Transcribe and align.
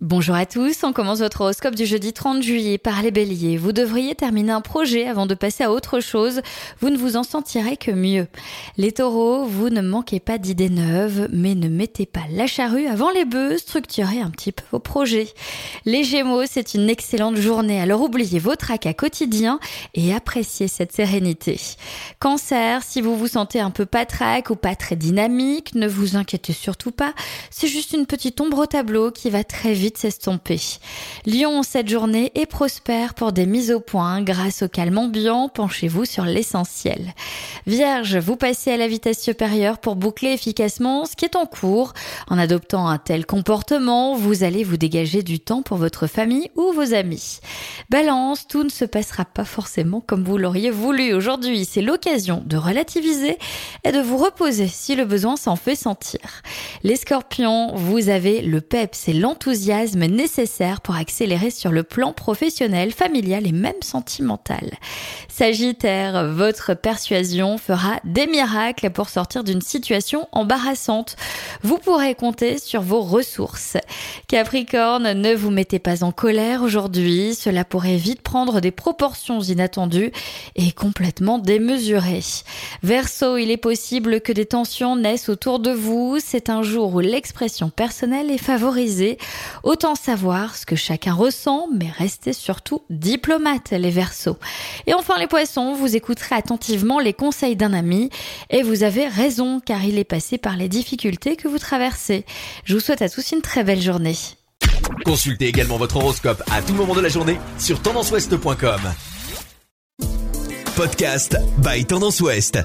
Bonjour 0.00 0.34
à 0.34 0.46
tous, 0.46 0.82
on 0.82 0.92
commence 0.92 1.20
votre 1.20 1.42
horoscope 1.42 1.76
du 1.76 1.86
jeudi 1.86 2.12
30 2.12 2.42
juillet 2.42 2.76
par 2.76 3.02
les 3.02 3.12
béliers. 3.12 3.56
Vous 3.56 3.70
devriez 3.70 4.16
terminer 4.16 4.50
un 4.50 4.60
projet 4.60 5.06
avant 5.06 5.26
de 5.26 5.34
passer 5.34 5.62
à 5.62 5.70
autre 5.70 6.00
chose, 6.00 6.40
vous 6.80 6.90
ne 6.90 6.96
vous 6.96 7.16
en 7.16 7.22
sentirez 7.22 7.76
que 7.76 7.92
mieux. 7.92 8.26
Les 8.76 8.90
taureaux, 8.90 9.44
vous 9.44 9.68
ne 9.68 9.80
manquez 9.80 10.18
pas 10.18 10.38
d'idées 10.38 10.70
neuves, 10.70 11.28
mais 11.32 11.54
ne 11.54 11.68
mettez 11.68 12.06
pas 12.06 12.24
la 12.32 12.48
charrue 12.48 12.88
avant 12.88 13.10
les 13.10 13.24
bœufs, 13.24 13.58
structurez 13.58 14.18
un 14.18 14.30
petit 14.30 14.50
peu 14.50 14.64
vos 14.72 14.80
projets. 14.80 15.28
Les 15.84 16.02
gémeaux, 16.02 16.46
c'est 16.46 16.74
une 16.74 16.90
excellente 16.90 17.36
journée, 17.36 17.80
alors 17.80 18.00
oubliez 18.00 18.40
vos 18.40 18.56
tracas 18.56 18.94
quotidiens 18.94 19.60
et 19.94 20.12
appréciez 20.12 20.66
cette 20.66 20.92
sérénité. 20.92 21.60
Cancer, 22.18 22.82
si 22.82 23.02
vous 23.02 23.16
vous 23.16 23.28
sentez 23.28 23.60
un 23.60 23.70
peu 23.70 23.86
patraque 23.86 24.50
ou 24.50 24.56
pas 24.56 24.74
très 24.74 24.96
dynamique, 24.96 25.76
ne 25.76 25.86
vous 25.86 26.16
inquiétez 26.16 26.54
surtout 26.54 26.92
pas, 26.92 27.14
c'est 27.50 27.68
juste 27.68 27.92
une 27.92 28.06
petite 28.06 28.40
ombre 28.40 28.58
au 28.58 28.66
tableau 28.66 29.12
qui 29.12 29.30
va 29.30 29.44
très 29.44 29.72
vite 29.72 29.81
s'estomper. 29.90 30.60
Lyon, 31.26 31.62
cette 31.62 31.88
journée 31.88 32.32
est 32.34 32.46
prospère 32.46 33.14
pour 33.14 33.32
des 33.32 33.46
mises 33.46 33.70
au 33.70 33.80
point. 33.80 34.22
Grâce 34.22 34.62
au 34.62 34.68
calme 34.68 34.98
ambiant, 34.98 35.48
penchez-vous 35.48 36.04
sur 36.04 36.24
l'essentiel. 36.24 37.14
Vierge, 37.66 38.16
vous 38.16 38.36
passez 38.36 38.70
à 38.72 38.76
la 38.76 38.88
vitesse 38.88 39.22
supérieure 39.22 39.78
pour 39.78 39.96
boucler 39.96 40.30
efficacement 40.30 41.04
ce 41.04 41.16
qui 41.16 41.24
est 41.24 41.36
en 41.36 41.46
cours. 41.46 41.94
En 42.28 42.38
adoptant 42.38 42.88
un 42.88 42.98
tel 42.98 43.26
comportement, 43.26 44.14
vous 44.14 44.44
allez 44.44 44.64
vous 44.64 44.76
dégager 44.76 45.22
du 45.22 45.40
temps 45.40 45.62
pour 45.62 45.78
votre 45.78 46.06
famille 46.06 46.50
ou 46.56 46.72
vos 46.72 46.94
amis. 46.94 47.38
Balance, 47.90 48.46
tout 48.46 48.64
ne 48.64 48.70
se 48.70 48.84
passera 48.84 49.24
pas 49.24 49.44
forcément 49.44 50.00
comme 50.00 50.24
vous 50.24 50.38
l'auriez 50.38 50.70
voulu 50.70 51.12
aujourd'hui. 51.12 51.64
C'est 51.64 51.82
l'occasion 51.82 52.42
de 52.46 52.56
relativiser 52.56 53.38
et 53.84 53.92
de 53.92 54.00
vous 54.00 54.16
reposer 54.16 54.68
si 54.68 54.94
le 54.94 55.04
besoin 55.04 55.36
s'en 55.36 55.56
fait 55.56 55.76
sentir. 55.76 56.20
Les 56.82 56.96
scorpions, 56.96 57.74
vous 57.74 58.08
avez 58.08 58.42
le 58.42 58.60
peps 58.60 59.08
et 59.08 59.12
l'enthousiasme 59.12 59.71
nécessaires 59.72 60.80
pour 60.80 60.96
accélérer 60.96 61.50
sur 61.50 61.72
le 61.72 61.82
plan 61.82 62.12
professionnel, 62.12 62.92
familial 62.92 63.46
et 63.46 63.52
même 63.52 63.82
sentimental. 63.82 64.70
Sagittaire, 65.28 66.28
votre 66.28 66.74
persuasion 66.74 67.58
fera 67.58 67.98
des 68.04 68.26
miracles 68.26 68.90
pour 68.90 69.08
sortir 69.08 69.44
d'une 69.44 69.60
situation 69.60 70.28
embarrassante. 70.32 71.16
Vous 71.62 71.78
pourrez 71.78 72.14
compter 72.14 72.58
sur 72.58 72.82
vos 72.82 73.00
ressources. 73.00 73.76
Capricorne, 74.28 75.12
ne 75.12 75.34
vous 75.34 75.50
mettez 75.50 75.78
pas 75.78 76.04
en 76.04 76.12
colère 76.12 76.62
aujourd'hui, 76.62 77.34
cela 77.34 77.64
pourrait 77.64 77.96
vite 77.96 78.22
prendre 78.22 78.60
des 78.60 78.70
proportions 78.70 79.40
inattendues 79.40 80.12
et 80.56 80.72
complètement 80.72 81.38
démesurées. 81.38 82.20
Verseau, 82.82 83.36
il 83.36 83.50
est 83.50 83.56
possible 83.56 84.20
que 84.20 84.32
des 84.32 84.46
tensions 84.46 84.96
naissent 84.96 85.28
autour 85.28 85.58
de 85.58 85.70
vous, 85.70 86.18
c'est 86.22 86.50
un 86.50 86.62
jour 86.62 86.94
où 86.94 87.00
l'expression 87.00 87.70
personnelle 87.70 88.30
est 88.30 88.38
favorisée. 88.38 89.18
Autant 89.62 89.94
savoir 89.94 90.56
ce 90.56 90.66
que 90.66 90.76
chacun 90.76 91.14
ressent, 91.14 91.68
mais 91.72 91.90
restez 91.90 92.32
surtout 92.32 92.82
diplomate, 92.90 93.70
les 93.70 93.90
Verseaux. 93.90 94.38
Et 94.86 94.94
enfin 94.94 95.18
les 95.18 95.26
poissons, 95.26 95.74
vous 95.74 95.94
écouterez 95.96 96.34
attentivement 96.34 96.98
les 96.98 97.12
conseils 97.12 97.56
d'un 97.56 97.72
ami 97.72 98.10
et 98.50 98.62
vous 98.62 98.82
avez 98.82 99.06
raison 99.06 99.60
car 99.60 99.84
il 99.84 99.98
est 99.98 100.04
passé 100.04 100.38
par 100.38 100.56
les 100.56 100.68
difficultés 100.68 101.36
que 101.36 101.48
vous 101.48 101.58
traversez. 101.58 102.24
Je 102.64 102.74
vous 102.74 102.80
souhaite 102.80 103.02
à 103.02 103.08
tous 103.08 103.32
une 103.32 103.40
très 103.40 103.64
belle 103.64 103.80
journée. 103.80 104.16
Consultez 105.04 105.46
également 105.46 105.76
votre 105.76 105.96
horoscope 105.96 106.42
à 106.50 106.62
tout 106.62 106.74
moment 106.74 106.94
de 106.94 107.00
la 107.00 107.08
journée 107.08 107.38
sur 107.58 107.80
tendanceouest.com. 107.80 108.80
Podcast 110.76 111.36
by 111.58 111.84
Tendance 111.84 112.20
Ouest. 112.20 112.58